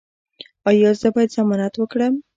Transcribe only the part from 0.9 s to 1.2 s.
زه